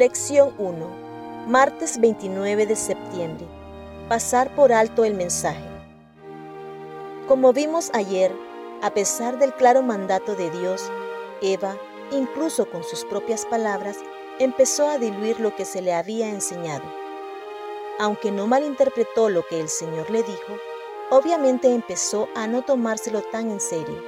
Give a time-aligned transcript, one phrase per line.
[0.00, 1.46] Lección 1.
[1.46, 3.46] Martes 29 de septiembre.
[4.08, 5.68] Pasar por alto el mensaje.
[7.28, 8.34] Como vimos ayer,
[8.80, 10.90] a pesar del claro mandato de Dios,
[11.42, 11.76] Eva,
[12.12, 13.98] incluso con sus propias palabras,
[14.38, 16.84] empezó a diluir lo que se le había enseñado.
[17.98, 20.56] Aunque no malinterpretó lo que el Señor le dijo,
[21.10, 24.02] obviamente empezó a no tomárselo tan en serio.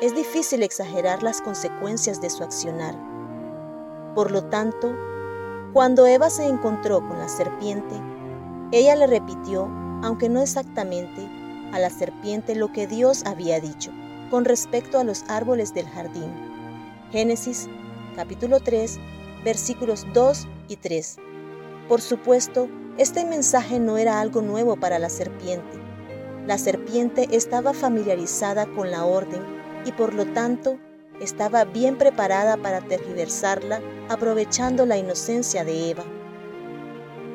[0.00, 3.17] Es difícil exagerar las consecuencias de su accionar.
[4.18, 4.96] Por lo tanto,
[5.72, 7.94] cuando Eva se encontró con la serpiente,
[8.72, 9.68] ella le repitió,
[10.02, 11.24] aunque no exactamente,
[11.72, 13.92] a la serpiente lo que Dios había dicho
[14.28, 16.32] con respecto a los árboles del jardín.
[17.12, 17.68] Génesis
[18.16, 18.98] capítulo 3
[19.44, 21.18] versículos 2 y 3.
[21.88, 25.78] Por supuesto, este mensaje no era algo nuevo para la serpiente.
[26.44, 29.42] La serpiente estaba familiarizada con la orden
[29.84, 30.76] y por lo tanto
[31.20, 36.04] estaba bien preparada para tergiversarla aprovechando la inocencia de Eva.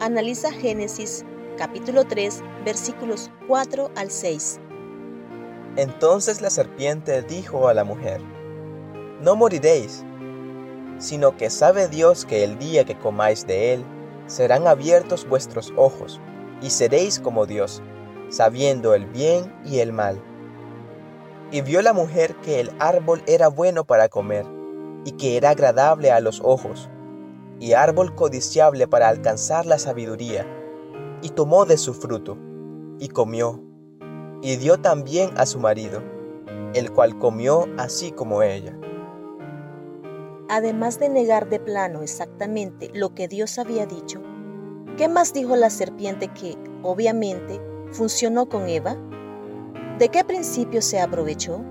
[0.00, 1.24] Analiza Génesis
[1.56, 4.60] capítulo 3 versículos 4 al 6.
[5.76, 8.20] Entonces la serpiente dijo a la mujer,
[9.20, 10.04] No moriréis,
[10.98, 13.84] sino que sabe Dios que el día que comáis de él,
[14.26, 16.20] serán abiertos vuestros ojos,
[16.60, 17.82] y seréis como Dios,
[18.28, 20.20] sabiendo el bien y el mal.
[21.52, 24.44] Y vio la mujer que el árbol era bueno para comer,
[25.04, 26.90] y que era agradable a los ojos,
[27.60, 30.44] y árbol codiciable para alcanzar la sabiduría,
[31.22, 32.36] y tomó de su fruto,
[32.98, 33.62] y comió,
[34.42, 36.02] y dio también a su marido,
[36.74, 38.76] el cual comió así como ella.
[40.48, 44.20] Además de negar de plano exactamente lo que Dios había dicho,
[44.96, 47.60] ¿qué más dijo la serpiente que, obviamente,
[47.92, 48.96] funcionó con Eva?
[49.98, 51.62] ¿De qué principio se aprovechó?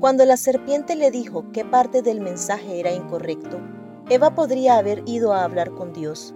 [0.00, 3.60] Cuando la serpiente le dijo qué parte del mensaje era incorrecto,
[4.08, 6.34] Eva podría haber ido a hablar con Dios.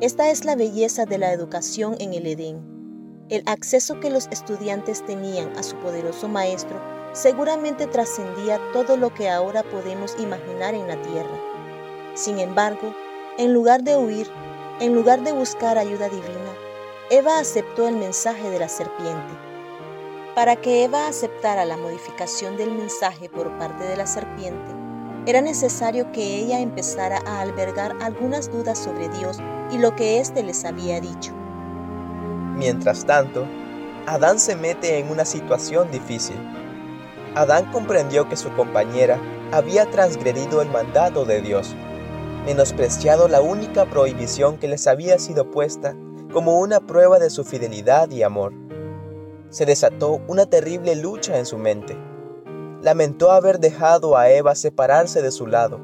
[0.00, 2.74] Esta es la belleza de la educación en el Edén
[3.30, 6.80] el acceso que los estudiantes tenían a su poderoso maestro
[7.12, 11.40] seguramente trascendía todo lo que ahora podemos imaginar en la tierra.
[12.14, 12.94] Sin embargo,
[13.38, 14.28] en lugar de huir,
[14.80, 16.52] en lugar de buscar ayuda divina,
[17.10, 19.53] Eva aceptó el mensaje de la serpiente.
[20.34, 24.72] Para que Eva aceptara la modificación del mensaje por parte de la serpiente,
[25.26, 29.38] era necesario que ella empezara a albergar algunas dudas sobre Dios
[29.70, 31.32] y lo que éste les había dicho.
[32.56, 33.46] Mientras tanto,
[34.06, 36.36] Adán se mete en una situación difícil.
[37.36, 39.20] Adán comprendió que su compañera
[39.52, 41.76] había transgredido el mandato de Dios,
[42.44, 45.94] menospreciado la única prohibición que les había sido puesta
[46.32, 48.63] como una prueba de su fidelidad y amor.
[49.54, 51.96] Se desató una terrible lucha en su mente.
[52.82, 55.78] Lamentó haber dejado a Eva separarse de su lado,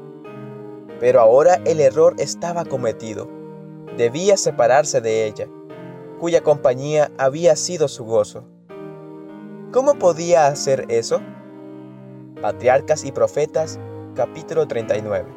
[0.99, 3.29] pero ahora el error estaba cometido.
[3.95, 5.47] Debía separarse de ella
[6.19, 8.43] cuya compañía había sido su gozo.
[9.71, 11.21] ¿Cómo podía hacer eso?
[12.41, 13.79] Patriarcas y Profetas,
[14.15, 15.33] capítulo 39.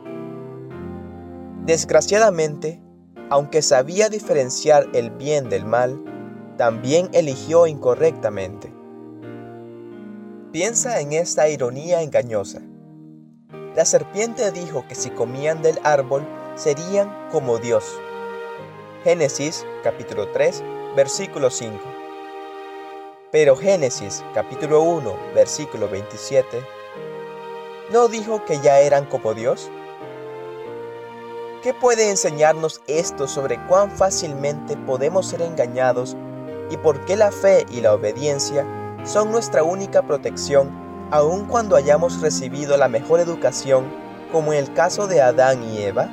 [1.66, 2.82] Desgraciadamente,
[3.30, 6.13] aunque sabía diferenciar el bien del mal,
[6.56, 8.72] también eligió incorrectamente.
[10.52, 12.62] Piensa en esta ironía engañosa.
[13.74, 17.84] La serpiente dijo que si comían del árbol serían como Dios.
[19.02, 20.62] Génesis capítulo 3
[20.94, 21.80] versículo 5.
[23.32, 26.64] Pero Génesis capítulo 1, versículo 27,
[27.92, 29.70] ¿no dijo que ya eran como Dios?
[31.62, 36.16] ¿Qué puede enseñarnos esto sobre cuán fácilmente podemos ser engañados
[36.70, 38.66] y por qué la fe y la obediencia
[39.04, 40.70] son nuestra única protección
[41.10, 43.84] aun cuando hayamos recibido la mejor educación
[44.32, 46.10] como en el caso de Adán y Eva?